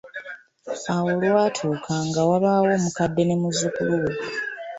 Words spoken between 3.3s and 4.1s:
muzzukulu